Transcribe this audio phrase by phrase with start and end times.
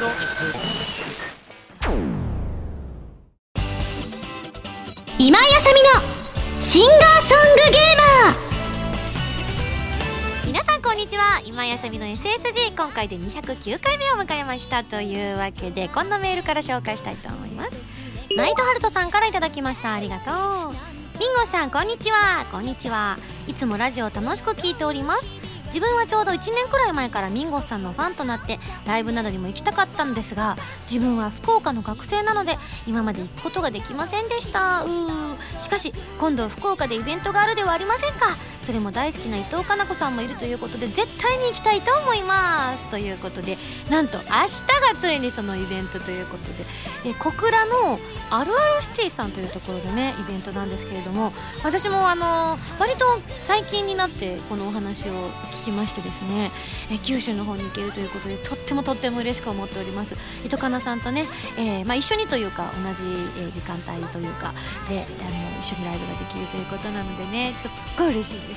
[0.00, 0.08] 今
[5.38, 5.90] 井あさみの
[6.58, 8.34] シンガーソングゲーマー。
[10.46, 11.42] 皆さんこんにちは。
[11.44, 17.76] 今井あさみの SSG 今回で209回目を迎えましたというわけでこんなメールから紹介したいと思います。
[18.34, 19.92] ナイトハルトさんからいただきました。
[19.92, 20.72] ありがとう。
[21.18, 22.46] ミンゴさんこんにちは。
[22.50, 23.18] こんにちは。
[23.46, 25.39] いつもラジオ楽しく聞いております。
[25.70, 30.56] 自分はちょうど1年くらい前からミンゴスさんのファンとなってライブなどにも行きたかったんですが
[30.90, 34.82] 自分は福岡の学生なので今まで行くことができませんでした。
[34.82, 35.58] うー。
[35.58, 38.36] しかし今度福岡でイベントがあるではありませんか。
[38.62, 42.84] それも大好きな伊藤かな子さんもいるということで絶対に行きたいと思います。
[42.90, 43.56] ということで
[43.90, 46.64] なんと明日がついにそのイベントということで
[47.04, 47.98] え小倉の
[48.30, 51.32] あるあるシティさんというところでねイベントなんですけれども
[51.64, 55.30] 私もあの割と最近になってこのお話を
[55.62, 56.50] 聞きましてですね
[56.90, 60.14] え九州の方に行けるということでとってもとっても嬉しく思っております。
[60.40, 61.26] 伊藤かなさんとね、
[61.56, 63.02] えーまあ、一緒にというか同じ、
[63.52, 64.52] 時間帯というか
[64.88, 68.49] であの一緒にライブができるということなのでねちょっとすっごい嬉しいです。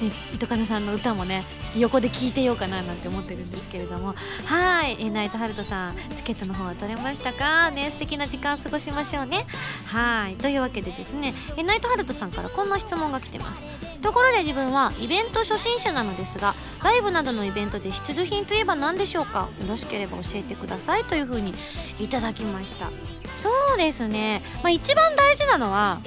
[0.00, 4.14] で伊藤かなさんの歌もねちょっと横で聴いてようかななんて思ってるんですけれども。
[4.44, 7.70] はい、え、ナイトハルトさんチケットの方は取れましたか？
[7.70, 9.46] ね素敵な時間過ごしましょうね。
[9.86, 13.64] はいというわけでですねえーナイトハルトさんからこんな質問が来てます。
[14.02, 19.48] ところで自分はイベント初心者なのですがライブなどのイベントで必需品といえば何でしょうか？
[19.60, 21.04] よろしければ教えてください。
[21.04, 21.54] というふうに
[21.98, 22.90] いただきました。
[23.38, 26.00] そうですね、まあ、一番大事なのは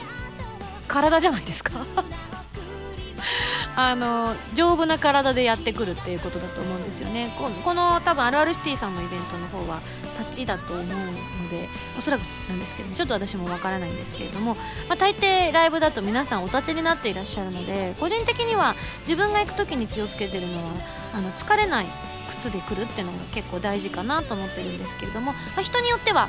[0.87, 1.71] 体じゃないですか。
[3.87, 9.79] あの丈夫な体でやってくるっていうことだと思うんですよねここの多分あるあるシティさんのイベントの方は
[10.19, 10.93] 立ちだと思うの
[11.49, 14.55] でおそらくなんですけどちょっと私もわからないんですけれども、
[14.89, 20.73] まあ、大抵ライブだと皆さんお立ちになっていらっしゃるので個人的には自分が行く時に気をつけてるのは
[21.13, 21.85] あの疲れない
[22.29, 26.27] 靴で来るっていうのが結構大事かなと思ってるんですけれども、まあ、人によっては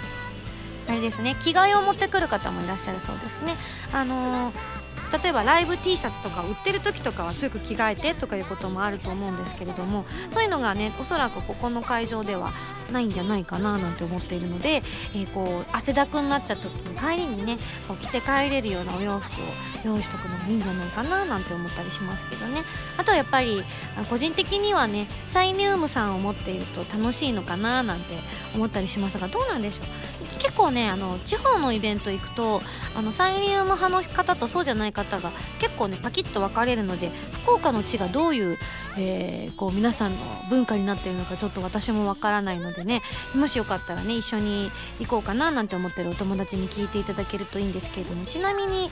[0.89, 3.55] あれですね着替えを持ってくる方もいらっしゃるそうですね。
[3.92, 4.80] あのー
[5.13, 12.53] 例えばライブ T シャツとか売ってる時とかはすぐ着替えてとかいうこともあると思うんですけれどもそういうのがねおそらくここの会場では
[12.93, 14.83] ないんじゃないかななんて思っているので、
[15.15, 17.57] えーこう汗だくになっちゃった時に帰りにね
[17.87, 19.45] こう着て帰れるようなお洋服を
[19.85, 22.63] 用意しとくのもいいんじゃないかななんて思ったりしますけどね。
[22.97, 23.63] あとはやっぱり
[24.09, 28.15] 個人的にはねサイニウムさんを持っていると楽しいのかななんて
[28.55, 30.41] 思ったりしますがどうなんでしょう？
[30.41, 32.61] 結構ねあの地方のイベント行くと
[32.97, 37.11] あのサイニウム派の方とそうじゃない方方が結構ねパキッと分かれるので
[37.44, 38.58] 福岡の地がどういう,、
[38.98, 40.16] えーこう皆さんの
[40.48, 43.02] 文化になっているのかちょっと私もわからないのでね
[43.34, 48.90] もしよかったらね一緒に行こうかななんて思ってるお友達に聞いていただけるといいんですけれどもちなみに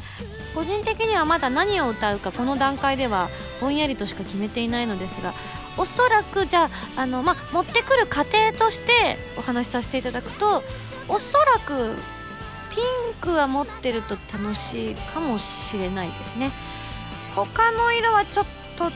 [0.55, 3.29] 個人的にはまだ何を歌うかこの段階では
[3.61, 5.35] ぼんやりとしか決めていないのですが
[5.77, 10.63] おそらくじゃああの、ま、持ってくる過程としてお話しさせていただくと
[11.09, 11.95] おそらく
[12.79, 16.53] ピンクは持ってると楽しいかもしれないですね。
[17.35, 18.47] 他の色はちょっ
[18.77, 18.93] と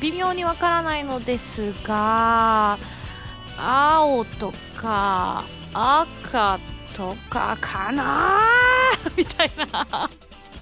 [0.00, 2.78] 微妙にわからないのですが
[3.58, 6.60] 青とか赤
[6.94, 8.40] とかかな
[9.16, 10.08] みたいな。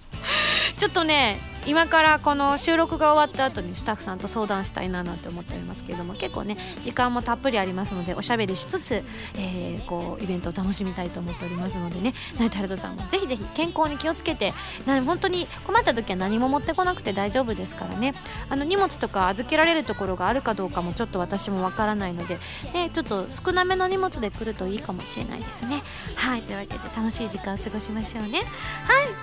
[0.78, 9.03] ちょっとね今からこの収録が終わった後にスタッフさんと相談したいななんて思っておりますけれども結構ね時間もたっぷりありますのでおしゃべりしつつ、
[9.37, 12.15] えーこうイベントを楽しみたいと思っておりますのでね。
[12.39, 14.53] ナイトハルトさんもぜひぜひ健康に気をつけて
[14.87, 18.15] な本当に困った時は何も持ってこなくて大丈夫ですからね。
[18.49, 22.39] あの荷物とか預けられるところがあるかどうかもちょっと私もわからないので、
[22.73, 25.83] ね、ちょっと少なめの荷物で来るといいかもしれないですね。
[26.15, 28.39] はいというわけで楽しい時間を過ごしましょうね。
[28.39, 28.47] はい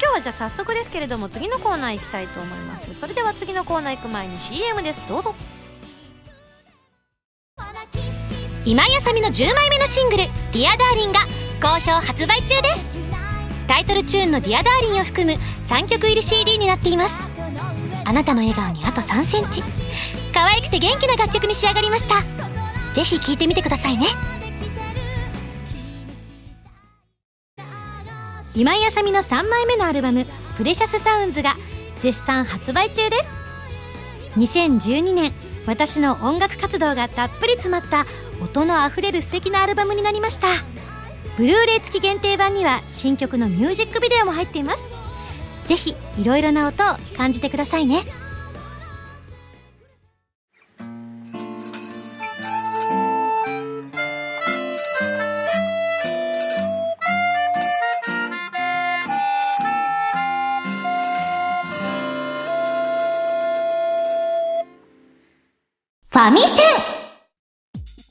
[0.02, 2.94] 今日はじゃあ早速ですけれども次のコーナー行きたいと思います。
[2.94, 5.02] それでは次のコーナー行く前に CM です。
[5.08, 5.36] どうぞ。
[8.66, 10.24] 今井麻美の10枚目のシングル
[10.54, 11.22] 「Dear Darlingが
[11.62, 12.82] 好評発売中です。
[13.68, 17.14] タイトルチューンの「ディアダーリンを含む3曲入り CD になっています。
[18.06, 19.64] あなたの笑顔にあと3センチ。
[20.34, 22.24] 可愛くて元気な楽曲に仕上がりました。
[22.94, 24.08] ぜひ聴いてみてくださいね。
[28.56, 30.26] 今井麻美の3枚目のアルバム
[30.58, 31.56] 「Precious Sounds が
[32.00, 33.30] 絶賛発売中です。
[34.36, 35.34] 2012年
[35.66, 38.06] 私の音楽活動がたっぷり詰まった
[38.42, 40.48] 音のあふれる素敵なアルバムになりました。
[41.38, 44.84] ブルーレイ付き限定版には新曲のミュージックビデオも入っています。
[45.66, 48.04] ぜひいろいろな音を感じてくださいね。
[66.30, 66.79] ファミセン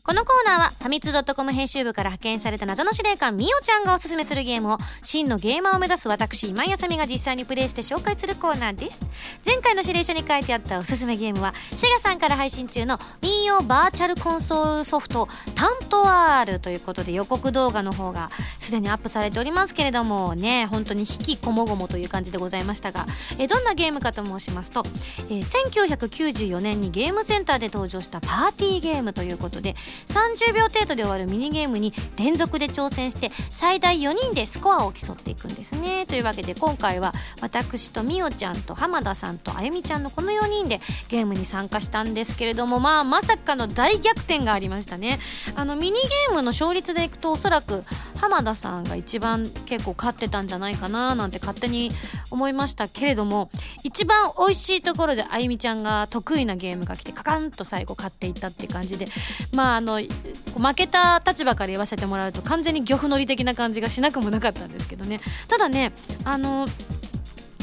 [0.09, 9.09] このコーナーはファミツー .com 編集部から派遣された謎の司令官みおちゃんがおすすめするゲームを真のゲーマーを目指す私今井あさみが実際にプレイして紹介するコーナーです。
[9.45, 23.07] 前回の指令書に書いてあったおすすめゲームはセガさんから配信中の民謡バーチャルコンソールソフトタントワールということで予告動画の方がすでにアップされておりますけれどもね本当に引きこもごもという感じでございましたが
[23.39, 24.83] えどんなゲームかと申しますと、
[25.31, 29.75] えー、1994年にゲームセンターで登場したパーティーゲームということで
[30.07, 36.07] 30秒程度で終わるミニゲームに連続で挑戦して最大4人でスコアを競っていくんですね。
[36.07, 45.19] というわけで今回は私とみおちゃんと浜田さんとあゆみちゃんのこの4人でゲームに参加したんですけれどもまあまさかの大逆転がありましたね。
[45.57, 47.85] あのミニゲームの勝率でいくとおそらく
[48.21, 51.91] 浜田さんが一番結構勝ってたんじゃないかななんて勝手に
[52.31, 53.51] 思いましたけれども
[53.85, 59.07] 一番美味しいところであゆみちゃんが得意なゲームが来てカカンと最後勝っていったって感じで
[59.55, 65.21] まああの負けた立場から言わせてもらうと完全に漁夫乗り的な感じがしなくもなかったんですけどね。
[65.49, 65.93] ただね
[66.25, 66.67] あの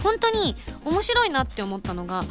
[0.04, 2.24] 本当に面白いなって思ったのが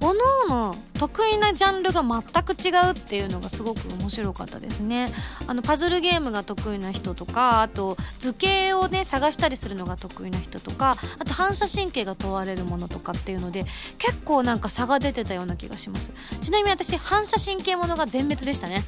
[0.00, 5.08] おのおの得意なジャンルが全く違うっていうのがすごく面白かったですね。
[5.46, 13.64] あのパズルゲームが得意な人とかあと図形をね探したりするのが得意な人とかあと反射神経が問われるものとかっていうので
[13.98, 16.12] 結構なんか差が出てたような気がします。
[16.40, 18.84] ちなみに私反射神経ものが全滅でしたね。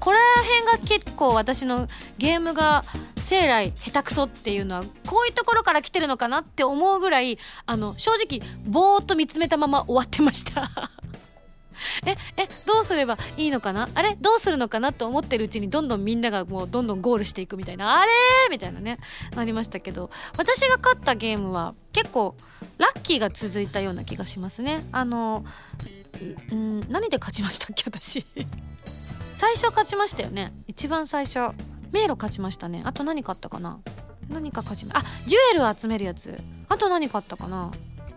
[0.00, 0.18] これ
[0.66, 1.86] 辺が結構私の
[2.18, 2.84] ゲームが
[3.24, 10.70] 生来下手くそっていうのはこういうところから来てるのかなって思うぐらいあの正直ぼーっと見つめたまま終わってました。
[12.06, 13.88] ええどうすればいいのかな？
[13.94, 14.16] あれ？
[14.20, 18.00] どうするのかなと思ってるうちにどんどんみんながもうどんどんゴールしていくみたいな。
[18.00, 18.12] あれ？
[18.50, 18.98] みたいなね
[19.34, 20.08] なりましたけど。
[20.36, 22.36] 私が勝ったゲームは結構
[22.78, 24.84] ラッキーが続いたような気がしますね。
[24.92, 25.44] あの
[26.54, 27.82] ん何で勝ちましたっけ？
[27.86, 28.24] 私。
[29.34, 30.52] 最初勝ちましたよね。
[30.68, 31.50] 一番最初。
[31.94, 32.82] 迷路勝ちましたね。
[32.84, 33.78] あと何買ったかな？
[34.28, 36.36] 何か勝ちあジュエル集めるやつ。
[36.68, 37.70] あと何買ったかな？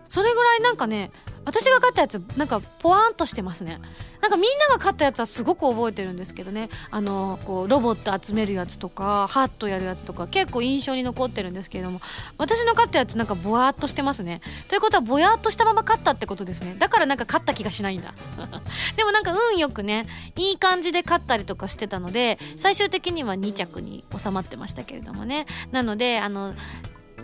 [0.08, 1.12] それぐらいなんかね
[1.48, 3.80] 私が買ったやつなんかポワンとしてますね。
[4.20, 6.68] なんかみんなが買ったやつはすごく覚えてるんですけどね。
[6.90, 12.02] あのこうロボット集めるやつとかハットやるやつとか結構印象に残ってるんですけれども。
[12.36, 14.42] 私の買ったやつなんかぼわっとしてますね。
[14.68, 16.76] ということはぼやっとしたまま買ったってことですね。
[16.78, 18.12] だからなんか買った気がしないんだ。
[18.96, 20.06] でもなんか運よくね
[20.36, 25.46] いい感じで買ったりとかしてたので最終的には2着に収まってましたけれどもね。
[25.72, 26.54] なのであの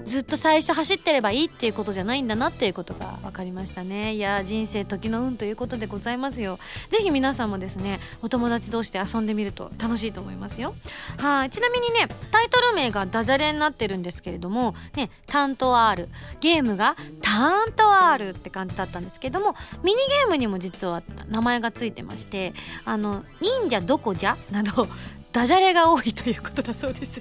[0.04, 4.14] ずっと最初走ってればいいっていうことじゃないんだなっていうことが分かりましたね。
[4.14, 6.58] いや人生時の運ということでございますよ。
[6.90, 10.74] ぜひ皆さんもですねお友達同士で遊んでみると楽しいと思いますよ。
[11.18, 11.50] はい。
[11.50, 16.08] ちなみにねタイトル名がダジャレになってるんですけれどもねタント R
[16.40, 22.52] ゲームがタント R って感じだったんですけどもミニゲームにも実は名前がついてまして
[22.84, 24.36] あの忍者どこじゃ？
[24.50, 24.86] など
[25.32, 27.20] ダジャレが多いということだそうです。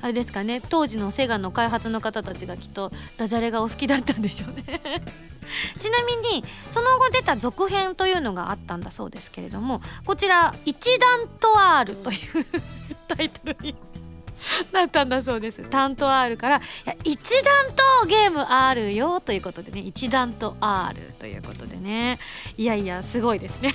[0.00, 4.62] あれですかね当時のセガの開発の方たちがきっとダジャレがお好きだったんでしょうね
[5.80, 12.18] ちなみにその後出た続編というのがあったんだそうですけれどもこちら「一段と R」という
[13.08, 13.74] タイトルに
[14.72, 15.62] なったんだそうです。
[15.62, 22.18] 担当 R から、いや、一段とゲーム R よということでね、一段と R ということでね。
[22.56, 23.74] いやいや、すごいですね。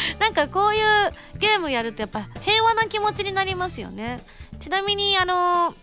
[0.18, 4.24] なんかこういうゲームやるとやっぱ平和な気持ちになりますよね。
[4.58, 5.74] ちなみにあの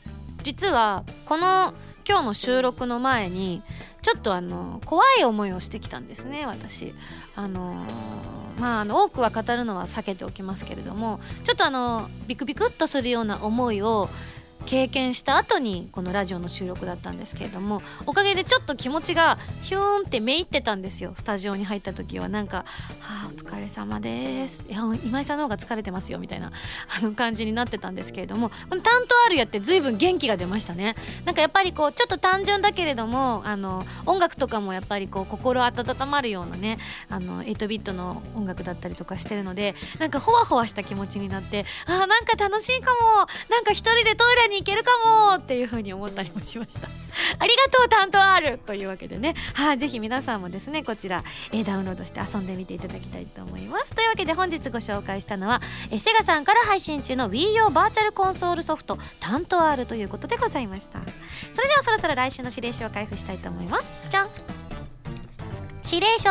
[0.44, 1.74] 実はこの
[2.08, 3.62] 今日の収録の前に
[4.02, 6.94] ちょっとあの怖い思いをしてきたんですね私。
[7.36, 7.86] あの
[8.60, 14.10] まああの多くは語るのは避けておきますけれどもちょっとあのビクビクっとするような思いを
[14.66, 21.14] 経験した後にこのラジオの収録だったんですけれどもおかげでちょっと気持ちがヒューンってめいってたんですよ。
[21.16, 22.66] スタジオに入った時はなんか
[23.00, 26.20] 「はあお疲れ様です」いや今井さんの方が疲れてますよ。
[26.20, 26.52] みたいな
[26.98, 30.96] あの感じになってたんですけれどもこの担当あるやって随分元気が出ましたね。
[31.26, 36.80] なんかやっぱりこうちょっと単純だけれどもあの音楽とかもやっぱりこう心温まるようなね
[37.10, 43.28] あの8ビットの音楽だったりとかしてるのでなんかほわほわした気持ちになってあなんか楽しいかも。
[43.50, 44.92] なんか一人でトイレにに行けるか
[45.32, 46.88] もっていうふうに思ったりもしました。
[47.40, 49.36] ありがとう担当あるというわけでね。
[49.54, 53.94] はい、ぜひ皆さんもですねこちら、えダウンロードして遊んでみていただきたいと思います。
[53.94, 61.00] というわけで本日ご紹介したのはえセガさんから配信中の Wii U バーチャルコンソールソフト担当あるということでございました。
[61.52, 63.92] それではそろそろ来週の指令書を開封したいと思います。
[64.10, 64.30] じゃん。
[65.86, 66.30] 指令書。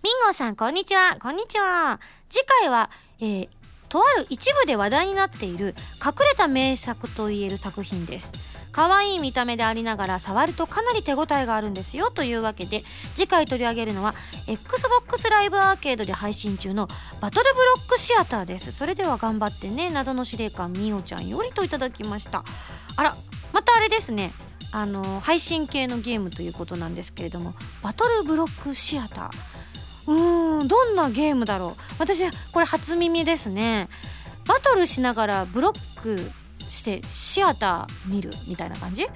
[0.00, 1.16] ミンゴさんこんにちは。
[1.20, 2.00] こんにちは。
[2.28, 2.88] 次回は、
[3.20, 3.48] えー、
[3.88, 8.32] とある一部で話題になっている隠れた名作といえる作品です。
[8.70, 14.14] 可愛い見た目でありながら触るとかなり手応えがあるんですよというわけで次回取り上げるのは
[14.46, 16.86] XBOX ライブアーケードで配信中の
[17.20, 18.70] バトルブロックシアターです。
[18.70, 22.44] それでは頑張ってね謎の司令官みおちゃんよりといただきました。
[22.96, 23.16] あら
[23.52, 24.32] またあれですね。
[24.70, 29.57] あの配信系のゲームということなんですけれどもバトルブロックシアター。
[30.08, 31.82] うーんどんなゲームだろう。
[31.98, 33.88] 私これ初耳ですね。
[34.46, 36.30] バトルしながらブロック
[36.68, 39.06] してシアター見るみたいな感じ？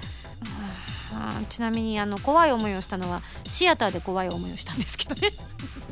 [1.49, 5.31] ちなみにあの怖い思いをしたのはシアターで怖い思いをしたんですけどね。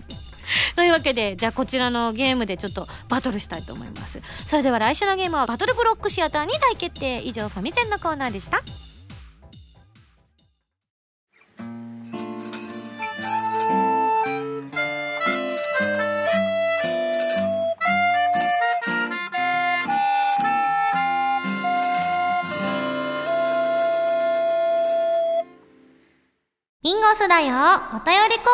[0.75, 4.21] というわけでじゃあこちらのゲームでちょっとバトルしたいと思います。
[4.45, 7.21] それでは来週のゲームはバトルブロックシアターに大決定。
[7.23, 8.61] 以上ファミセンのコーナーでした。
[26.83, 27.53] ミンゴスだよ。
[27.93, 28.47] お便りコー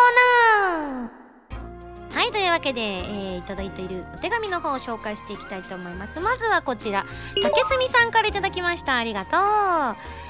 [0.59, 2.13] ナー。
[2.13, 6.19] はいというわけで、えー、いただいているお手紙の方を紹介していきたいと思います。
[6.19, 7.05] まずはこちら。
[7.41, 8.97] 竹住さんからいただきました。
[8.97, 9.39] ありがとう。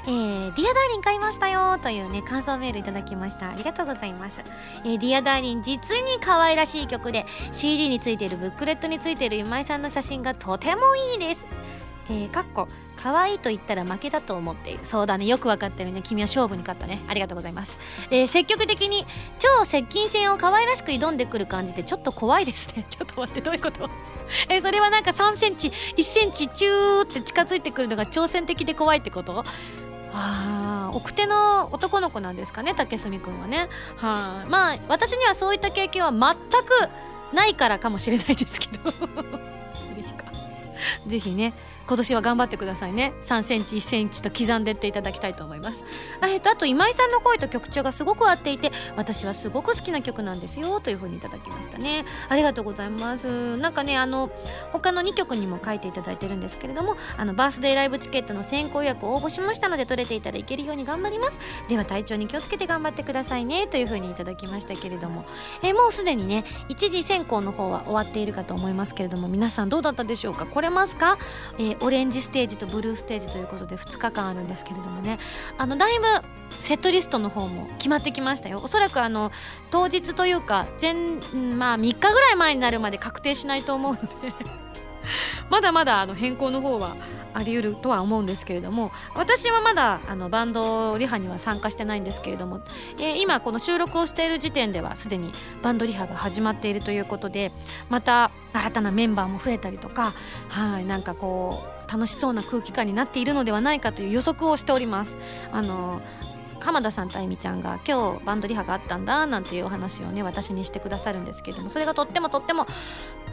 [0.06, 3.50] えー、 Dear Darling買いましたよというね感想メールいただきました。
[3.50, 4.42] ありがとうございます、
[4.86, 11.67] えー、 Dear Darling実に可愛らしい曲で CD についているブックレットについている今井さんの写真がとてもいいです。
[12.10, 12.68] えー、かっこ
[13.02, 14.86] 可愛いと言ったら負けだと思っている。
[14.86, 15.26] そうだね。
[15.26, 16.02] よく分かってるね。
[16.02, 17.04] 君は勝負に勝ったね。
[17.08, 17.78] ありがとうございます、
[18.10, 19.06] えー、積極的に
[19.40, 22.86] 超接近戦を可愛らしく挑んでくる感じでちょっと怖いですね。
[22.90, 23.90] ちょっと待ってどういうこと？
[24.50, 29.44] えー、それはなんか3センチ1センチチューって近づいてくるのが挑戦的で怖いってこと？
[30.14, 32.74] あ奥手の男の子なんですかね？
[32.76, 33.70] 竹住君はね。
[33.98, 38.92] は、まあ私にはそういった経験は全くないからかもしれないですけど。
[39.96, 40.24] 嬉しか。
[41.06, 41.54] ぜひね。
[41.88, 43.14] 今年は頑張ってくださいね。
[43.24, 45.82] 3センチ1センチと刻んでっていただきたいと思います。
[46.20, 52.04] あ,、えっと、あと今井さんの声と曲調がすごく合っていて私はすごく好きな曲なんですよというふうにいただきましたね。
[52.28, 53.56] ありがとうございます。
[53.58, 54.30] なんかねあの
[54.74, 61.40] 他の2曲にも書いていただいてるんですけれどもあのバースデーライブチケットの先行予約を応募しましたので取れていたらいけるように頑張ります。
[61.70, 65.26] では体調に気をつけて頑張ってくださいねというふうにいただきましたけれども。
[65.62, 70.46] えもうすでにね一次選考の方は終わっているかと思いますけれども皆さんどうだったでしょうか？
[70.46, 71.18] 来れますか、
[71.58, 75.20] えー、オレンジステージとブルーステージということで2日間あるんですけれどもね。
[75.58, 76.06] あのだいぶ
[76.60, 78.62] セットリストの方も決まってきましたよ。
[78.64, 79.32] おそらくあの
[79.70, 80.94] 当日というか前
[81.56, 84.67] まあ3日ぐらい前になるまで確定しないと思うので。
[85.50, 86.96] まだまだあの変更の方は
[87.34, 92.62] あり得るとは思うんですけれども私はまだあのバンドリハには参加してないんですけれども、
[93.00, 97.52] えー、今この収録をしている時点ではすでにバンドリハが始まっているということで
[97.90, 100.14] また新たなメンバーも増えたりとか
[100.50, 105.18] はいなんかこう楽しそうな空気感になっているのではないかという予測をしております。
[105.52, 106.02] あの
[106.68, 112.68] 浜田さんとあゆみちゃんが今日バンドリハがあったんだなんていうお話をね私にしてくださるんですけれどもそれがとってもとっても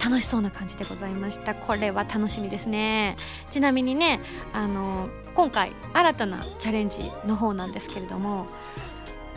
[0.04, 1.52] 楽しそうな感じでございました。
[1.52, 3.16] これは楽しみですね。
[3.50, 4.20] ちなみにね
[4.52, 8.46] あの今回新たなチャレンジの方なんですけれども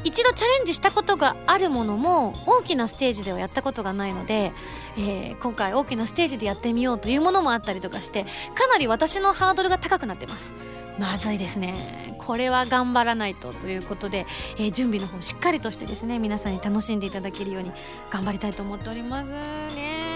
[0.03, 4.51] 一度チャレンジしたことがあるものも大きなステージではやったことがないので、
[4.95, 10.53] えー、今回大きなステージでやってみようというものもあったりとかしてかなり私のハードルが高くなってます。
[10.99, 12.15] まずいですね。
[12.17, 14.25] これは頑張らないとということで、
[14.57, 17.71] えー、準備の方しっかりとしてですね皆さんに楽しんでいただけるように
[18.09, 20.06] 頑張りたいと思っておりますね。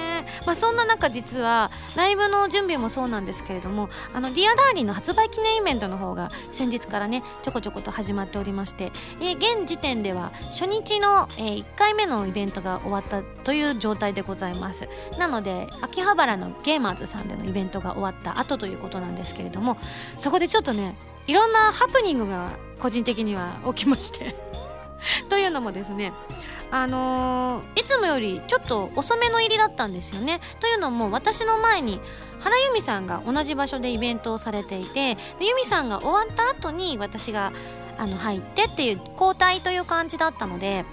[0.46, 14.88] まあ、そんな中実はライブの準備もそうなんですけれどもあの Dear Darling の発売記念イベントの方が先日からねちょこちょこと始まっておりまして、えー、現時点では初日の、えー、1回目のイベントが終わったという状態でございます。
[15.18, 19.78] なので秋葉原のゲーマーズさんでのイベントが終わった後ということなんですけれども
[20.18, 20.96] そこでちょっとね
[21.28, 24.36] いろんなハプニングが個人的には起きまして
[25.30, 26.14] というのもですね
[26.72, 30.40] あのー、いつもよりちょっと遅めの入りだったんですよね。
[30.60, 32.00] というのも私の前に
[32.40, 37.52] 原由美さんが同じ場所でイベントをされていて由美さんが終わった後に私が
[37.98, 40.86] あの入ってっていう交代という感じだったので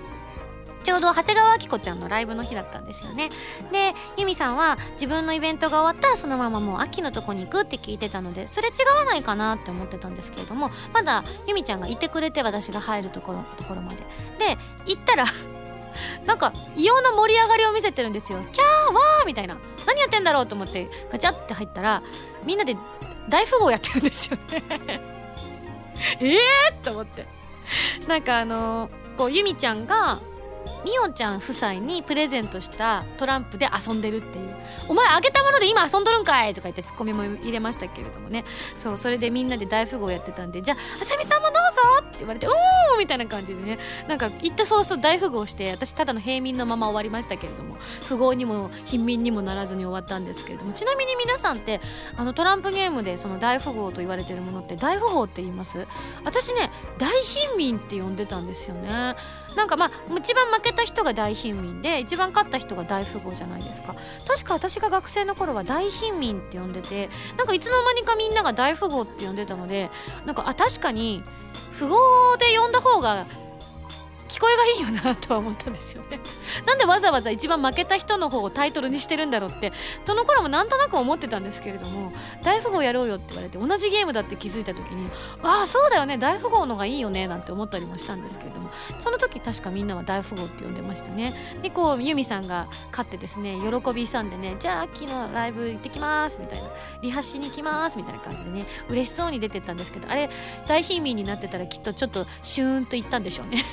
[0.85, 3.29] ちょうど長谷川明子ちゃんのライブの日だったんですよね
[3.73, 13.97] で由美さんは自分のイベントが終わったらそのままもう秋のとこに行くって聞いてたのですれ違わないかなって思ってたんですけれどもまだ由美ちゃんがいてくれて私が入るところところまで
[14.39, 14.57] で
[14.87, 15.27] 行ったら
[16.27, 18.39] なんか異様な盛り上がりを見せてるんですよ。
[18.53, 19.57] キャーわーみたいな。
[19.87, 22.03] 何やってんだろうと思ってガチャって入ったら
[22.45, 22.77] みんなで
[23.29, 24.63] 大富豪やってるんですよね。
[26.21, 26.39] ええ
[26.85, 27.27] と思って。
[28.07, 30.21] なんかあのー、こうゆみちゃんが
[30.85, 34.55] みおちゃん夫妻にプレゼントしたトランプで遊んでるっていう
[34.89, 38.45] 「お前あげたもので今遊んどるんかい!」とか言ってツッコミも入れましたけれどもね
[38.77, 41.55] そうそれでみんなで大富豪やってたんで「じゃああさみさんもどう
[42.03, 42.53] ぞ!」って言われて「うー
[42.97, 47.77] ん!」みたいな感じでねなんか行った早々大富豪して私ただの平民のまま終わりましたけれども
[48.09, 51.81] 富豪にも貧民にもならずに終わったんですけれどもちなみに皆さんって
[52.17, 55.87] あのトランプゲームでその大富豪と言われてるものって大富豪って言います？
[56.25, 59.17] 私ね大貧民って呼んでたんですよね
[59.59, 63.97] なんかまあ一番負けた人が大貧民で一番勝った人が大富豪じゃないですか。
[64.27, 69.91] 確か私が学生の頃は大貧民って呼んでてなんかいつの間にかみんなが大富豪って呼んでたので
[70.27, 71.23] なんかあ確かに
[71.77, 73.27] 富豪で呼んだ方が
[74.29, 76.21] 聞こえがいいよなとは思ったんですよね。
[76.67, 79.73] なんでわざわざ一番負けた人の方をタイトルにしてるんだろうって
[80.05, 85.11] その頃もなんとなく思ってたんですけれども大富豪やろうよって言われて同じゲームだって気づいた時に
[85.43, 91.59] ああそうだよね大富豪のがいいよねなんて思ったりもしたんですけれどもその時確かみんなは大富豪って呼んでましたね。
[91.63, 96.69] でこうユミさんが勝ってですね喜びさんでねじゃあ秋のライブ行ってきますみたいな。
[97.03, 100.31] リハしに行きますみたいな感じでね嬉しそうに出てったんですけどあれ
[100.67, 103.65] 大貧民になってたらきっとちょっとシューンといったんでしょうね。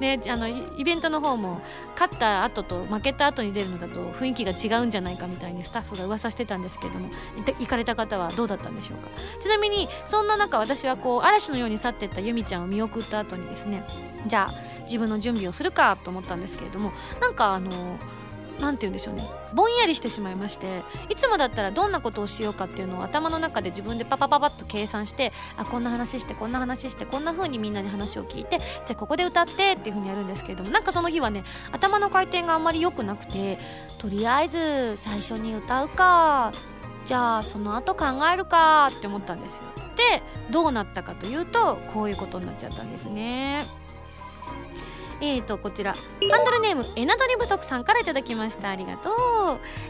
[0.00, 1.60] ね、あのイベントの方も
[1.92, 7.10] 勝った後と負けた後に出るのだと雰囲気が違うんじゃないかみたいにスタッフが噂してたんですけども
[7.58, 9.08] 行かれた方はどうだったんでしょうか。
[9.40, 13.84] ちなみにそんな中私はこう嵐のように去ってった由美ちゃんを見送った後にですね
[14.26, 17.98] じゃあ自分の準備をするかと思ったんですけれどもなんかあの
[18.60, 19.28] 何て言うんでしょうね。
[19.54, 33.58] ぼんやりしてしまいましていつもだったらどんなことをしようかっていうのを頭の中で自分でパパパパッと計算してあこんな話してこんな話してこんな風にみんなに話を聞いてじゃあここで歌ってっていう風にやるんですけれどもなんかその日はね頭の回転があんまり良くなくて
[33.98, 36.52] とりあえず最初に歌うか
[37.06, 39.62] じゃあその後考えるかって思ったんですよ。
[39.96, 43.66] でどうなったかというとこういうことになっちゃったんですね。
[45.20, 45.94] えーとこちら。
[45.94, 45.98] ハ
[46.42, 48.70] ンドルネームエナドリ不足さんから頂きました。
[48.70, 49.14] ありがとう、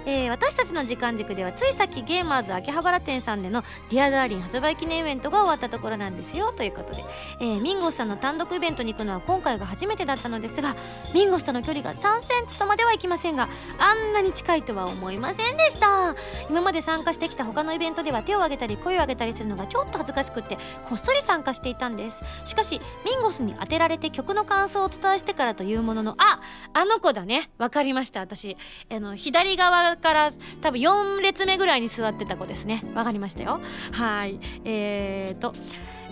[0.06, 6.52] えー、私たちの時間軸ではついさっきゲーマーズ秋葉原店さんでの「Dear Darling 発売記念イベントが終わったところなんですよ。
[6.52, 7.04] ということで、
[7.40, 10.76] えー、ミンゴスさんの単独イベントに行くのは今回が初めてだったのですが
[11.12, 16.14] ミンゴスとの距離が3センチとまではいきませんがあんなに近いとは思いませんでした。
[16.48, 20.56] 今まで参加してきた他のイベントでは手を挙げたり声を上げたりするのがちょっと恥ずかしくて
[20.88, 22.22] こっそり参加していたんです。
[22.44, 26.40] しかしミンゴスに当てられて曲の感想を伝えしてからというもののあ
[26.72, 27.50] あの子だね。
[27.58, 28.56] 分かりました私。
[28.90, 32.80] あの左側から多分4列目ぐらいに座ってた子ですね。
[32.94, 33.60] 分かりましたよ。
[33.92, 34.40] はい。
[34.64, 35.52] えーと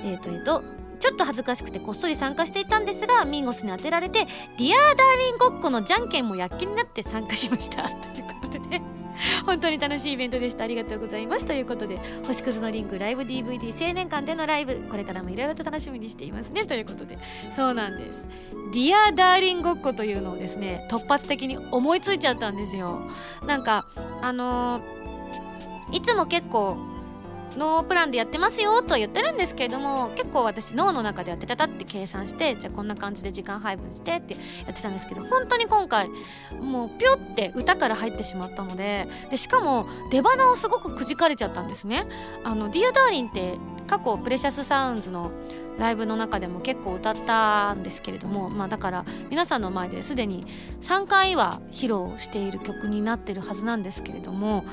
[0.02, 4.26] えーとえーとちょっと恥ずかしくてこっそり参加していたんですがミンゴスに当てられて
[4.58, 7.82] 「ディアーダーリンごっこ」のじゃんけんも躍起になって参加しました。
[8.12, 8.95] ということでね。
[9.44, 10.64] 本当に楽しいイベントでした。
[10.64, 11.44] ありがとうございます。
[11.44, 16.64] ということで星屑のリングライブ DVD 青年館でのライブこれからもいろいろと楽しみにしていますね。
[16.64, 17.18] ということで
[17.50, 18.26] そうなんです。
[18.72, 23.00] Dear Darling ごっこというのをですね突発的に思いついちゃったんですよ。
[23.46, 23.86] なんか
[24.22, 26.76] あのー、いつも結構
[27.56, 34.40] ノープランでやってますよとは言ってるんですけれども結構私脳の中ではてたたって計算してじゃあこんな感じで時間配分してってや
[34.70, 36.08] ってたんですけど本当に今回
[36.60, 42.06] もうピョって歌から入ってしまったのででしかも出花をすごくくじかれちゃったんですね。
[42.44, 45.30] あの Dear Darling って過去 Precious Sounds の
[45.78, 50.46] ライブの中でも結構歌ったんですけれども、まあ、だから皆さんの前ですでに
[50.80, 54.64] 3回は披露している曲になってるはずなんですけれども、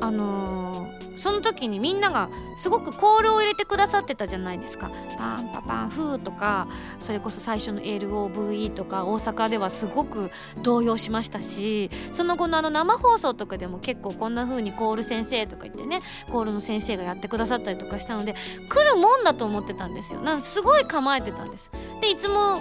[0.00, 10.30] あのー、その時にみんながすごくコールを入れてくださってたじゃないですか「パンパパンフー」とかそれこそ最初の LOVE とか大阪ではすごく
[10.62, 18.34] 動揺しましたしその後のあの生放送とかでも結構こんな風にコール先生とか言ってねコールの先生がやってくださったりとかしたので
[18.68, 20.20] 来るもんだと思ってたんですよ。
[20.20, 21.70] なんすごい構えてたんです。
[22.02, 22.56] でいつも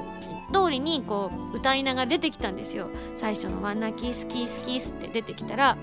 [0.54, 2.88] 通りにこう歌いながら出てきたんですよ。
[3.18, 5.78] 最初の「ワンナキースキースキース」って出てきたら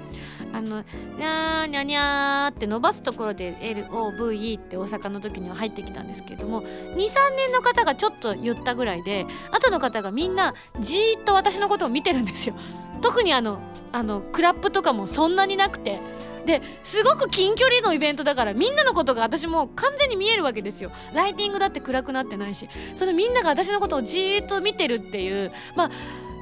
[0.53, 0.85] あの
[1.19, 3.57] 「にゃーにゃにゃー」って伸ばすところで
[3.91, 6.97] 「LOVE」って大阪の時には入ってきたんですけれども23
[7.37, 12.55] 年の方がちょっと言ったぐらいで後の方がみんなじーっと私のことを見てるんですよ。
[13.01, 13.61] 特にあの
[13.93, 16.01] あのクラップとかもそんなになくて。
[16.47, 20.91] ですごく近距離のイベントだからみんなのことが私も完全に見えるわけですよ。
[21.13, 22.71] ライティングだって暗くなってないし。
[22.95, 25.91] そのみんなが私のことをじーっと見てるっていうまあ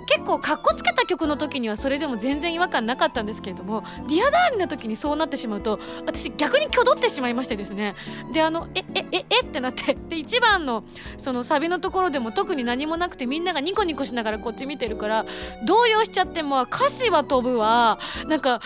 [0.07, 7.95] 結構かっこつけた曲の時にはそれでも全然違和感なかったんですけれどもディアダーリの時にそうなってしまうと私逆にキョドってしまいましてですね。
[8.33, 10.85] であのええええってなって で一番の
[11.19, 15.27] そのサビのところでも特に何もなくてみんながニコニコしながらこっち見てるから
[15.67, 17.99] 動揺しちゃってまあ歌詞は飛ぶわ。
[18.27, 18.61] なんか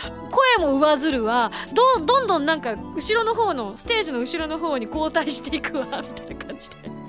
[0.57, 1.50] 声も上ずるわ。
[1.74, 5.85] どどんどんなんか後ろの方のステージの後ろの方に後退していくわ。
[6.03, 7.00] みたいな感じで。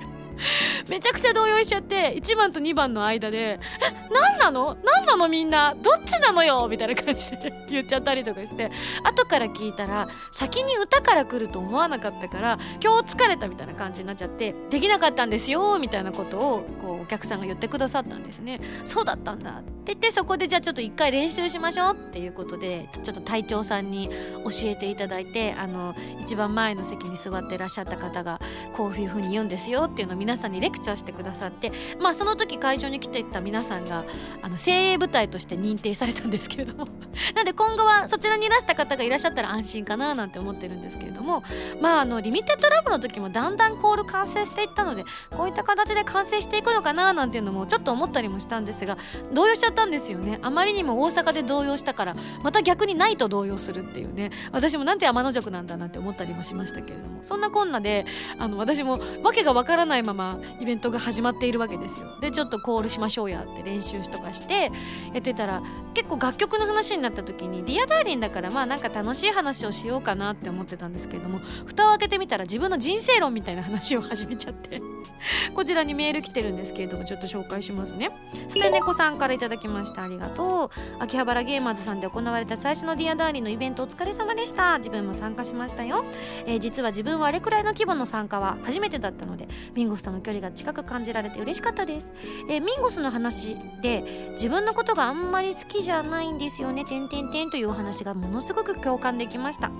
[0.88, 4.76] めちゃくちゃ動揺しちゃって1番と2番の間で「え何なの？
[4.82, 5.28] 何なの？
[5.28, 8.70] みんなどっちなのよ」みたいな感じで 言っちゃったりとかして
[9.04, 18.60] 後から聞いたら先に歌から来ると思わなかったから今日疲れたみたいな感じになっちゃってできなかったんですよみたいなことをこうお客さんが言ってくださったんですね。
[18.84, 24.08] そうだったんだって言ってそこでじゃあちょっと一回練習しましょうっていうことでちょっと隊長さんに
[24.44, 28.40] 教えていただいてあの一番前の席に座ってらっしゃった方が
[28.74, 34.04] こういう風に言うんですよっていうのを皆さんにレクチャーしてくださってまあその時会場に来ていた皆さんが
[34.42, 36.86] あの精鋭部隊として認定されたんですけれども
[37.34, 41.42] なんで今後はそちらにいらした方がいらっしゃったら安心かななんて思ってるんですけれども
[41.80, 45.04] まああのリミテッドラブの時もだんだんコール完成していったので
[45.36, 48.96] こういった形で完成していくのかななんていうのもちょっと思ったりもしたんですが
[49.32, 50.38] 動揺しちゃったんですよね。
[50.42, 54.30] あまりにも大阪で動揺したからまた逆にないと動揺するっていうね。
[54.52, 58.06] 私もなんて天邪鬼なんだなんて思ったりもしましたけれどもそんなこんなで
[58.38, 60.21] あの私も訳がわからないまま
[60.60, 62.08] イベントが始まっているわけですよ。
[62.20, 64.70] でちょっとコールしましょうやって練習とかして
[65.12, 65.62] やってたら
[65.94, 74.80] 結構楽曲の話になった時に「ディアダーリンだからまあなんか楽しい話をしようかなって思ってたんですけれども蓋を開けてみたら自分の人生論みたいな話を始めちゃって
[75.54, 78.10] こちらにメール来てるんですけれどもちょっと紹介しますね。
[78.48, 80.02] ステネコさんから頂きました。
[80.02, 81.02] ありがとう。
[81.02, 84.78] 秋葉原ゲーマーズさんで行われた最初の Dear Darling のイベントお疲れ様でした。
[84.78, 86.04] 自分も参加しましたよ、
[86.46, 92.12] えー、実は自分はあれくらいの規模の参加は初めてだったのでミンゴスとの距離が近く感じられて嬉しかったです、
[92.48, 96.84] えー、ミンゴスの話で自分のことがあんまり好きじゃないんですよね。
[96.84, 99.70] てんてんてんというお話がものすごく共感できました。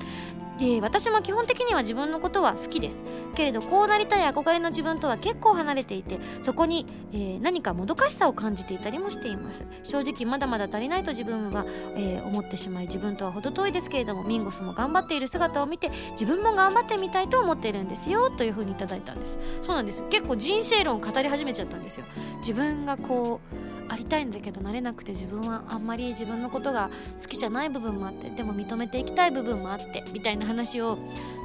[0.59, 3.05] で私も基本的には自分のことは好きです。
[3.35, 9.65] けれどこうなりたい憧れの自分とは結構離れていてそこに、えー、何かもどかしさを感じていたりもしています。
[9.83, 11.65] 正直まだまだ足りないと自分は、
[11.97, 19.39] えー、思ってしまい自分とは程遠いですけれどもミンゴスも頑張っている姿を見て自分も頑張ってみたいと思っているんですよというふうにいただいたんです。
[19.63, 20.05] そうなんです。
[20.23, 22.07] 結構人生論語り始めちゃったんですよ。
[22.39, 30.97] 自分がこうありたいんだけどなれなくて自分はあんまり自分のことが好きじゃない部分もあってでも認めていきたい部分もあってみたいな話を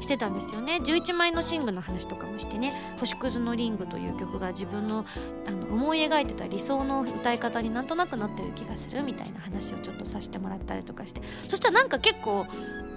[0.01, 0.79] してたんですよね。
[0.83, 5.05] 11枚のシングの話とかもしてね「星屑のリング」という曲が自分の
[5.47, 11.21] あの思い描いてた理想の歌い方になんとなくなってる気がするみたいな話をちょっとさせてもらったりとかして。
[11.47, 12.45] そしたらなんか結構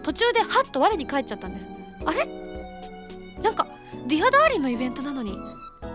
[0.02, 1.68] 途中でハッと我に返っちゃったんです。
[2.04, 2.28] あれ？
[3.42, 3.66] なんか
[4.06, 5.36] ディアダーリンのイベントなのに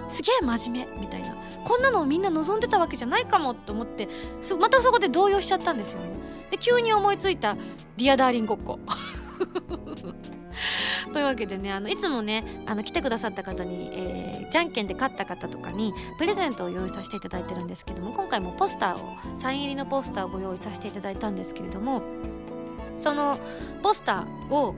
[0.07, 1.35] すげえ真面目みたいな。
[1.65, 4.07] こんなのをみんな望んでたわけじゃないかもと思って
[4.59, 6.09] またそこで動揺しちゃったんですよね。
[6.51, 7.55] で急に思いついた
[7.97, 8.79] 「Dear Darlingごっこ」
[11.11, 22.03] というわけでねあのいつもねあの来てくださった方に、えー、じゃんけんで勝った方とかにプレゼントを用意させていただいてるんですけども今回もポスターをサイン入りのポスターをご用意させていただいたんですけれども
[22.97, 23.37] その
[23.81, 24.75] ポスターを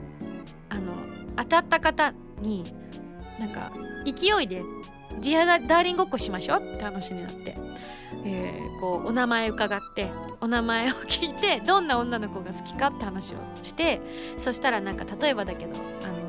[0.70, 0.92] あの
[1.36, 2.64] 当たった方に
[3.38, 3.70] なんか
[4.04, 4.62] 勢いで
[5.20, 6.74] Dear Darling ごっこしましょう。
[6.74, 7.56] って話になって、
[8.24, 14.00] えー、こうお名前伺ってお名前を聞いてどんな女の子が好きかって話をして
[14.36, 16.28] そしたらなんか例えばだけどあの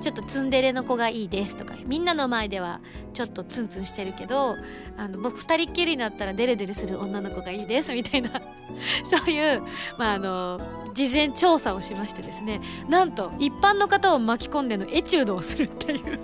[0.00, 2.80] ちょっとツンデレの子がいいですとかみんなの前では
[3.12, 4.56] ちょっとツンツンしてるけど
[4.96, 8.30] あの僕2人っきりになったらデレデレする女の子がいいですみたいな
[9.04, 9.62] そういう、
[9.98, 10.60] まあ、あの
[10.94, 12.60] 事前調査をしましてですね。
[12.88, 16.18] なんと一般の方を巻き込んでのエチュードをするっていう。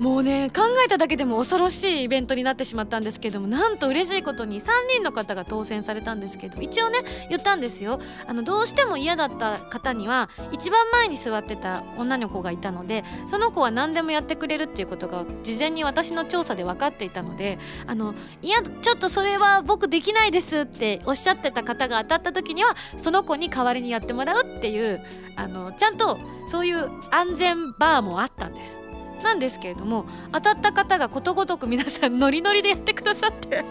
[0.00, 8.00] もうね考えただけでも恐ろしいイベントになってしまったんですけどもなんと嬉しいことに3人の方が当選されたんですけど一応ね言ったんですよ。
[8.26, 25.04] あのどうしても嫌だった方には一番前に座ってた女の子がいたのでその子は何でもやってくれるっていうことが事前に私の調査で分かっていたのであのいやちょっとそれは僕できないですっておっしゃってた方が当たった時にはその子に代わりにやってもらうっていう
[25.36, 28.83] あのちゃんとそういう安全バーもあったんです。
[29.24, 33.64] なんですけれども当たった方がことごとく皆さんノリノリでやってくださって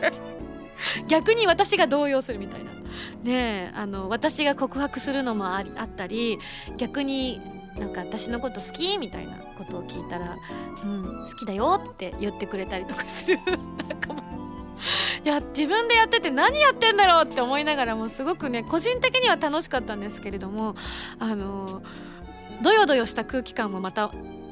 [1.08, 2.72] 逆に私が動揺するみたいな。
[3.24, 6.38] ねあの私が告白するのもありあったり
[6.78, 7.42] 逆に
[7.76, 10.38] なんか私のこと好きみたいなことを聞いたら
[10.84, 13.40] 「うん好きだよ」って言ってくれたりとかする。
[13.90, 14.24] なんかもう
[15.26, 20.76] いや自分でやってて何やってんだろうって思いながらもすごくね個人的には楽しかったんですけれども
[21.20, 21.82] あの
[22.62, 24.12] どよどよした空気感もまた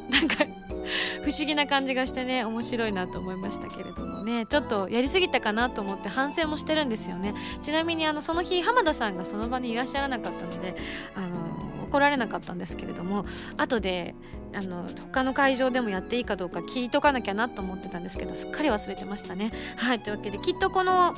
[0.10, 0.46] なんか
[1.24, 10.76] 不思議な感じがしてね面白いなと思いましたけれどもねちょっとやりすぎたかなと思って反省もしてるんですよねちなみにあのその日浜田さんがその場にいらっしゃらなかったので
[11.16, 13.26] あの怒られなかったんですけれども
[13.58, 14.16] 後で
[14.54, 19.52] あの他の会場でもやっていいかどうか聞いとかなきゃなと思ってたんですけどすっかり忘れてましたね。
[19.78, 21.14] はいというわけできっとこの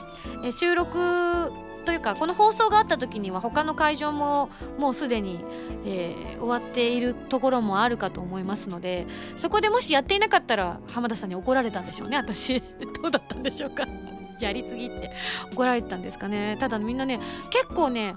[0.51, 1.51] 収録
[1.83, 5.39] というかこの放送があった時には他の会場ももうすでに、
[5.85, 12.61] えー、終わっているところもあるかと思いますのでそこでもしやっていなかったら浜田さんに怒られたんでしょうね私。
[13.01, 13.87] どうだったんでしょうか。
[14.39, 15.11] やりすぎって。
[15.53, 16.57] 怒られてたんですかね。
[16.59, 17.19] ただみんなね
[17.49, 18.15] 結構ね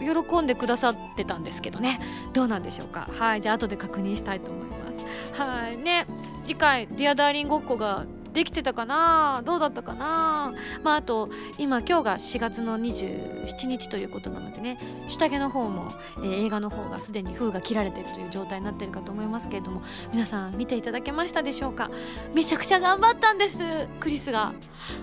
[0.00, 2.00] 喜んでくださってたんですけどね。
[2.32, 3.08] どうなんでしょうか。
[3.18, 5.06] はいじゃあ後で確認したいと思います。
[5.40, 6.06] はいね
[6.42, 9.42] 次回「ディアダーリンごっこ」ができてたかな？
[9.44, 10.52] どうだったかな？
[10.82, 21.90] まああと今今日が4月の27日ということなのでね下着の方も、えー、映画の方がすでに封が切られてるという状態になってるかと思いますけれども皆さん見ていただけましたでしょうか？
[22.34, 23.58] めちゃくちゃ頑張ったんです
[24.00, 24.52] クリスが。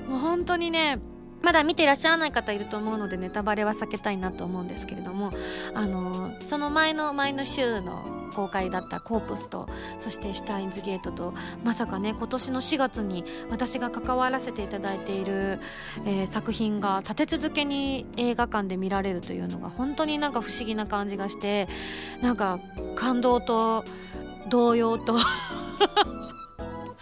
[0.07, 0.99] もう本当にね
[1.41, 5.31] まだ見ていらっしゃらない方いると思うのでネタバレは避けたいなと思うんですけれども
[5.73, 9.67] あのその前の前の週の公開だったコープスと
[9.99, 15.59] そしてシュタインズゲートとまさかね今年の4月に私が関わらせていただいている、
[16.05, 21.67] えー、作品が立て続けに映画館で見られるというのが本当になんか不思議な感じがして
[22.21, 22.59] なんか
[22.95, 23.83] 感動と
[24.49, 25.15] 動揺と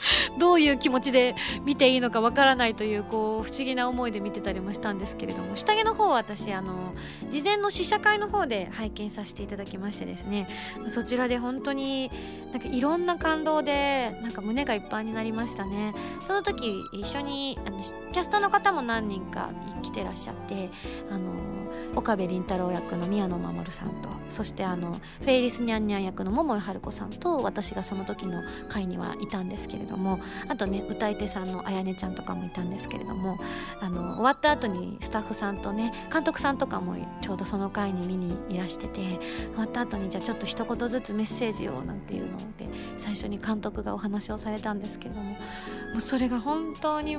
[0.40, 6.94] どういう気持ちで見ていいのかわからないというこう不思議な思いで見てたりもしたんですけれども下着の方は私あの
[7.30, 10.48] 事前の試写会の方で拝見させていただきましてですね。
[10.88, 12.12] そちらで本当に
[12.52, 15.94] なんかいろんな感動でなんか胸がいっぱいになりましたね。
[16.22, 20.70] その時一緒にあのキャストの方も何人か来てらっしゃって
[21.12, 21.32] あの
[21.96, 29.89] 岡部倫太郎役の宮野真守さんとそしてあのフェイリスニャンニャン役の桃井春子さんと私がその時の会にはいたんですけれども
[30.48, 33.38] あとね歌い手さんのあやねちゃんとかもいたんですけれども
[33.80, 39.20] あの終わった後にスタッフさんとね監督さんとかもちょうどその会に見にいらしてて終
[39.58, 45.38] わった後にじゃあちょっと一言ずつメッセージをなんていうので最初に監督がお話をされたんですけれどもも
[45.98, 47.18] うそれが本当に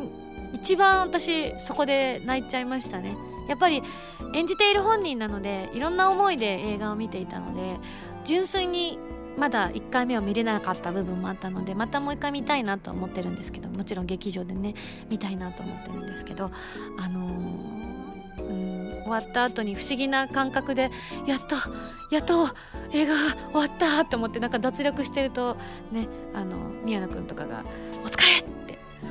[0.53, 3.17] 一番私そこで泣いちゃいましたね。
[3.49, 3.83] やっぱり
[4.33, 7.81] 演じている本人なのでいろんな思いで映画を見ていたので
[8.23, 8.99] 純粋に
[9.37, 14.75] まだ1回目を見れなかった部分もあったのでまたもう一回見たいなと思ってるんですけどもちろん劇場でね
[15.11, 16.51] 見たいなと思ってるんですけど
[16.99, 20.91] あのー、うん終わった後に不思議な感覚で
[21.27, 21.57] やっと
[22.11, 22.49] やっと
[22.93, 25.57] 映画終わったと思ってなんか脱力してると
[25.91, 27.65] ねあの宮野君とかが
[28.05, 28.45] 「お疲れ!」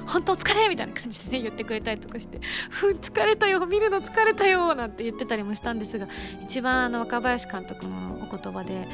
[0.09, 6.07] 本当疲れみたいな感じでね言ってくれたりとかして「ふん疲れたよ見るの疲れたよ」なんて言ってたりもしたんですが
[6.41, 8.87] 一番あの若林監督のお言葉で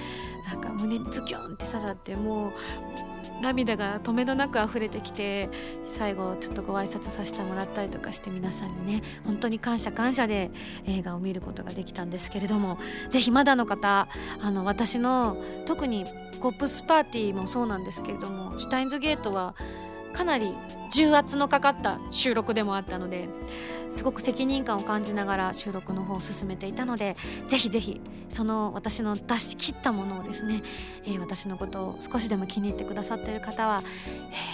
[0.45, 2.53] なんか胸にズキュンって刺さってもう
[3.41, 5.49] 涙が止めどなく溢れてきて
[5.87, 10.51] 最後ちょっとご挨拶させてもらったりとかして皆さんにね本当に感謝感謝で
[10.85, 12.77] 映画を見ることができたんですけれども
[13.09, 14.07] ぜひまだの方
[14.39, 16.05] あの私の特に
[16.39, 19.55] コップスパーティーもそうなんですけれどもシュタインズゲートは
[20.13, 20.55] かなり
[20.91, 23.27] 重圧のかかった収録でもあったので
[23.89, 27.15] すごく責任感を感じながら収録の方を進めていたので
[27.47, 30.63] ぜひぜひその私の出し切ったものをですね、
[31.05, 33.81] えー、私のことを少しでも気に入ってくださっている方は、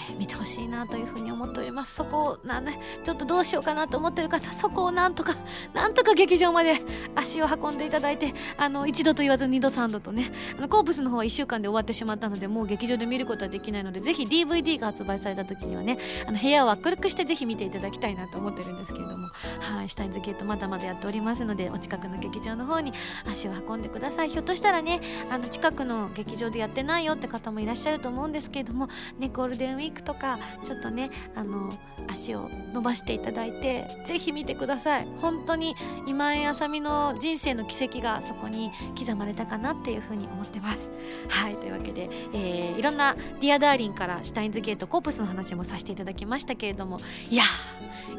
[0.08, 1.94] えー、見てほしいなというふうに思っております。
[1.94, 5.34] そこをな、ね、ちょっとどうしようかなと思っている方そこをなんとか
[5.74, 6.80] なんとか劇場まで
[7.16, 15.98] 足を運んでいただいてあの一度と言わず二度三度とねあのコープスの方は1週間で終わってしまったのでもう劇場で見ることはできないのでぜひ DVD が発売された時にはね
[16.32, 19.28] の部屋を明るくしてぜひ見ていただきたいなと思ってるんですけれども。
[19.60, 22.92] はいシュタインズゲートまだまだやっておりますのでお近くの劇場の方に
[23.26, 24.30] 足を運んでください。
[24.30, 31.70] ひょっとしたらねあの近くの劇場でやってないよって方もいらっしゃると思うんですけれどもねゴールデンウィークとかちょっとねあの
[32.08, 35.06] 足を伸ばしていただいてぜひ見てください。
[35.20, 35.74] 本当に
[36.06, 40.90] 今井あさみの人生の軌跡がそこに刻まれたかなっていうふうに思ってます。
[41.28, 46.98] はいというわけで、えー、いろんなディアダーリンからシュタインズゲートコープスの話もさせていただきましたけれども
[47.30, 47.44] いや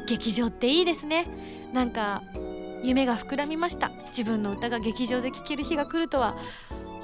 [0.08, 1.26] 劇場っていいですね。
[1.72, 2.22] なんか
[2.82, 3.90] 夢が膨らみました。
[4.08, 6.36] 自分の歌が劇場で聴ける日が来るとは。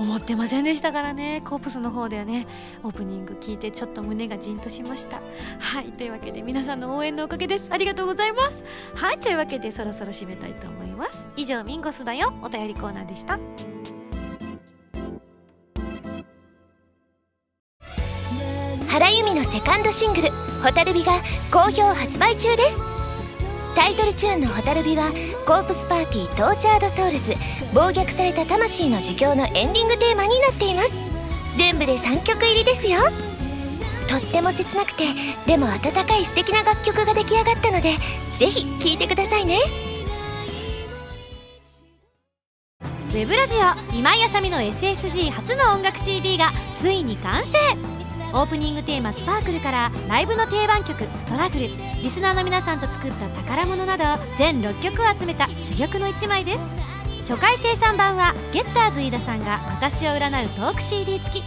[0.00, 1.42] 思ってませんでしたからね。
[1.44, 2.46] コープスの方ではね
[2.82, 5.20] オープニング聞いてちょっと胸がじんとしました。
[5.60, 7.68] はいというわけで皆さんの応援のおかげです。
[7.70, 8.64] ありがとうございます。
[8.94, 11.26] はいというわけでそろそろ締めたいと思います。
[11.36, 12.32] 以上ミンゴスだよ。
[12.42, 13.38] お便りコーナーでした。
[18.88, 20.30] 原由美のセカンドシングル
[20.64, 21.12] 「蛍火」が
[21.52, 22.89] 好評発売中です。
[23.74, 25.10] タイトルチューンの「蛍火」は
[25.46, 27.34] コープスパーティートーチャードソウルズ
[27.72, 30.92] 暴虐された魂の呪叫のエンディングテーマになっています。
[31.56, 33.00] 全部で3曲入りですよ。
[34.08, 35.04] とっても切なくて
[35.46, 37.96] でも温かい素敵な楽曲が出来上がったので
[38.32, 39.58] ぜひ聴いてくださいね。
[43.10, 47.99] ウェブラジオ今井あさみの SSG 初の音楽 CD がついに完成。
[48.32, 51.68] オープニングテーマ「スパークル」からライブの定番曲「ストラグル」
[52.02, 54.04] リスナーの皆さんと作った宝物など
[54.38, 56.62] 全6曲を集めた珠玉の1枚です。
[57.20, 61.44] 初回生産版はゲッターズ飯田さんが私を占うトーク CD 付き。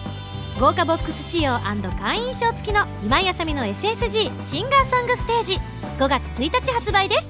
[0.59, 1.59] 豪華ボックス仕様
[1.99, 5.59] 会員証付きの今井あさみの SSG シンガーソングステージ。
[5.97, 7.29] 5月1日発売です。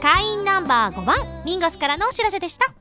[0.00, 2.79] 会員ナンバー5番ミンゴスからのお知らせでした。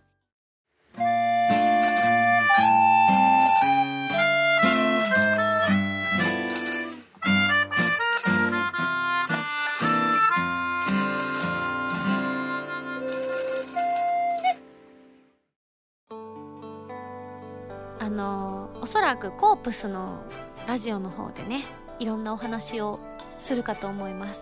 [18.90, 20.24] そらくコープスの
[20.66, 21.64] ラジオの方でね
[22.00, 23.00] いろんなお話を
[23.40, 24.42] するかと思います、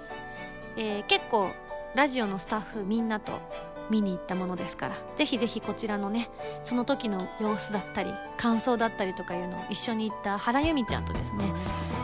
[0.77, 1.51] えー、結構
[1.95, 3.41] ラジオのスタッフみんなと
[3.89, 6.29] 見に行ったものですからぜひぜひこちらのね
[6.63, 11.43] その時の様子だったり感想だったりとかいうのを一緒に行った原由美ちゃんとですね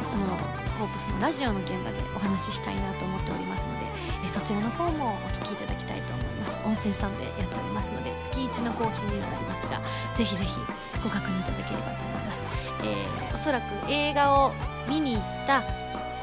[0.10, 0.25] その
[0.77, 3.86] コープスのラジオの現場でお話ししたいなと思っておりますので
[4.25, 6.53] えそちらの方もお聞きいただきたいと思います。
[6.65, 9.82] 音声さんでやっておりますので月1の更新になりますが
[10.15, 10.51] ぜひぜひ
[11.03, 12.32] ご確認いただければと思います、
[12.81, 14.51] えー、おそらく映画を
[14.88, 15.63] 見に行った、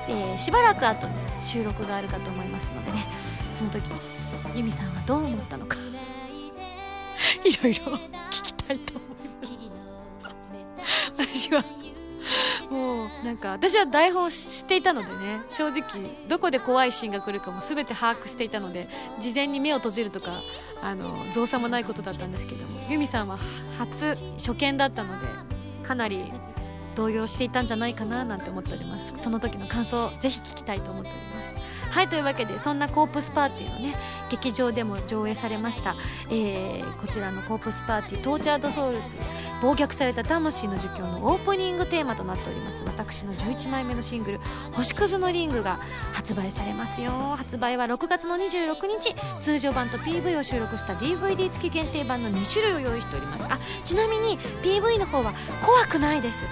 [0.09, 3.07] えー、しばらく後に収録があるかと思いますのでね
[3.55, 3.83] その時
[4.55, 5.77] 由美さんはどう思ったのか
[7.45, 7.83] いろいろ
[8.31, 9.11] 聞きたいと思います。
[11.17, 11.65] 私は
[12.71, 15.83] もうなんか私は台本を知っていたのでね正直
[16.29, 20.41] どこで怖いシーンが来るかも全て把握していたので事前に目を閉じるとか
[20.83, 23.39] あの造作もないことだったんですけども由美さんは
[23.79, 25.27] 初初見だったので
[25.91, 26.33] かなり
[26.95, 29.13] 動揺していたんじゃないかななんて思っております。
[29.19, 31.51] その時の感想をぜひ聞きたいと思っております。
[31.91, 33.97] はいというわけでそんなコープスパーティーのね
[34.31, 35.97] 劇場でも上映されました、
[36.31, 39.03] えー、こちらのコープスパーティートーチャードソウルズ
[39.61, 42.83] 暴虐された魂の呪叫のオープニングテーマとなっております。
[42.85, 44.41] 私の11枚目のシングル
[44.73, 45.79] 「星屑のリング」が
[46.13, 47.11] 発売されますよ。
[47.37, 49.15] 発売は6月の26日。
[49.41, 53.47] 通常版と PV を収録した DVD 付き限定版の2種類を用意しております。
[53.51, 56.45] あちなみに PV の方は怖くないです。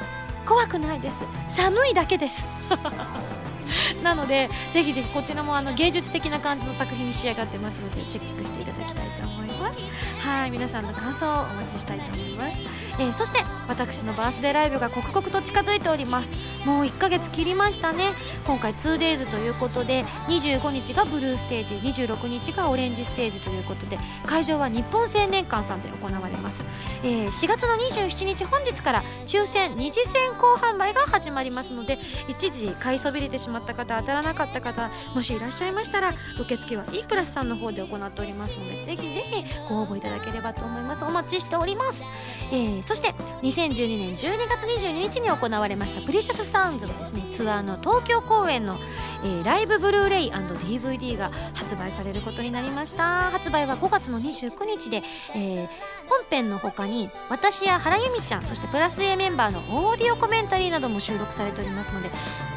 [0.46, 1.16] 怖くないです。
[1.48, 2.44] 寒いだけです。
[4.02, 9.80] なのでぜひぜひこちらもあの芸術的な感じの作品に仕上がってますのでチェックしていただきたいと思います。
[10.20, 12.56] はい皆さんの感想をお待ちしたいと思います、
[12.98, 16.34] えー、そして私のバースデーライブが刻々と近づいております。
[16.66, 18.12] もう1ヶ月切りましたね。
[18.46, 26.62] 今回 2days ということで25日がブルーステージ26日がオレンジステージということで会場は日本青年館さんで行われます、
[27.04, 41.04] えー、4月の27日本日から抽選二次選考販売が始まりますので一時買いそびれてしまった方当たらなかった方もしいらっしゃいましたら受付は E プラスさんの方で行っておりますのでぜひぜひご応募いただければと思います。
[41.04, 42.02] お待ちしております、
[42.50, 48.78] えー、そして2012年12月22日に行われましたプレシャスサウンズのですねツアーの東京公演の、
[49.22, 53.30] えー、ライブブルーレイ &DVD が発売されることになりました。
[53.30, 55.02] 発売は5月の29日で、
[55.34, 55.68] えー、
[56.08, 62.08] 本編の他に私や原由美ちゃんそしてプラス A メンバーのオーディオコメンタリーなども収録されておりますので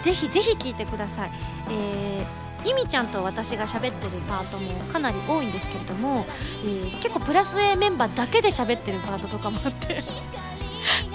[0.01, 1.31] ぜひぜひ聴いてください、
[1.71, 6.25] えーゆみちゃんと私が喋ってるパートもかなり多いんですけれども、
[6.63, 10.03] えー、結構プラス A メンバーだけで喋ってるパートとかもあって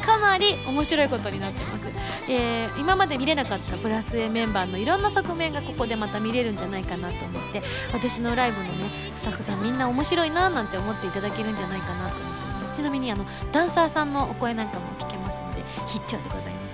[0.00, 1.88] かなり面白いことになってます、
[2.28, 12.34] えー、今まで見れなかったプラス A メンバーのいろんな側面がここでまた見れるんじゃないかなと思って私のライブのねスタッフさんみんな面白いななんて思っていただけるんじゃないかなと思って
[12.66, 12.76] ます。
[12.76, 16.65] ちなみにあのダンサーさんのお声なんかも聞けますので必聴でございます。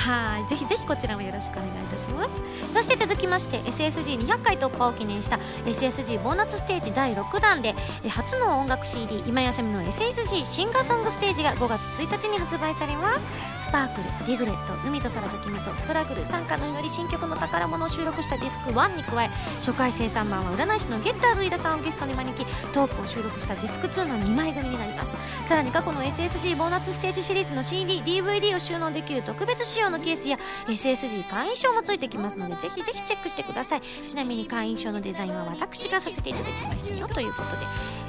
[0.00, 2.30] はいぜひぜひこちらもよろしくお願いいたします。
[2.72, 7.74] そして続きまして SSG200 回突破を記念した SSG ボーナスステージ第6弾で
[8.08, 13.26] 初の音楽 CD 今休みの SSG シンガーソングステージが5月1日に発売されます。
[13.58, 25.14] スパークルリグレット海と空と君とストラグル参加の祈り新曲の宝物を収録したディスク1に加え初回生産版は占い師のゲッターズ飯田さんをゲストに招きトークを収録したディスク2の2枚組になります。
[25.46, 33.82] さらに過去の SSG ボーナスステージシリーズの CDDVD を収納できる特別仕様のケースや SSG 会員証もついてきますのでぜひぜひチェックしてください。
[34.06, 37.56] ちなみに会員証のデザインは私がさせていただきましたよということで、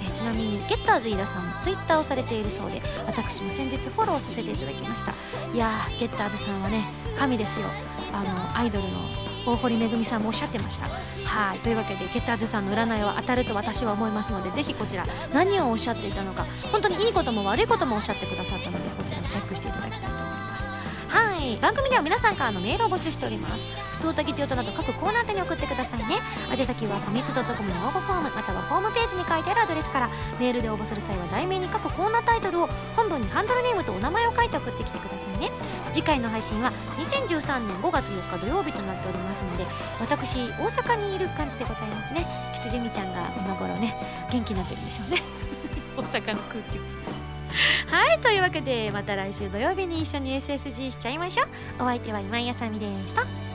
[0.10, 5.14] え、ちなみにゲッターズ飯田さんもツイッターをされているそうで私も先日フォローさせていただきました。
[5.54, 6.84] いやーゲッターズさんはね
[7.18, 7.68] 神ですよ。
[8.14, 8.90] あのアイドルの
[9.44, 10.86] 大堀めさんもおっしゃってました。
[11.26, 11.60] はい。
[11.60, 19.91] というわけでゲッターズさんの占いは当たると私は思いますのでぜひこちら何をおっしゃっていたのか本当にいいことも悪いこともおっしゃってくださったのでこちらもチェックしていただきた
[21.44, 23.68] い番組では皆さんからのメールを募集しております。
[23.94, 26.18] 普通歌ぎて歌など各コーナー宛に送ってくださいね。
[26.52, 35.52] 宛先はファミツドットコムの応募フォームまたはホームページに書いてあるアドレスからメールで応募する際は題名に各コーナータイトルを本文にハンドルネームとお名前を書いて送ってきてくださいね。
[35.92, 39.66] 次回の配信は2013年5月4日土曜日となっておりますので
[40.00, 42.26] 私大阪にいる感じでございますね。
[42.56, 43.96] きっとゆみちゃんが今頃ね
[44.32, 45.22] 元気になってるんでしょうね。
[45.98, 47.31] 大阪の空気です
[47.90, 51.48] はいというわけでまた来週土曜日に一緒に SSG しちゃいましょう
[51.84, 53.51] お相手は今井あさみでした